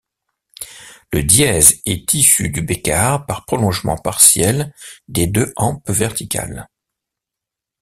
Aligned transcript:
Le 1.13 1.21
dièse 1.21 1.79
est 1.85 2.11
issu 2.15 2.49
du 2.49 2.63
bécarre 2.63 3.23
par 3.27 3.45
prolongement 3.45 3.97
partiel 3.99 4.73
des 5.07 5.27
deux 5.27 5.53
hampes 5.57 5.87
verticales. 5.91 6.67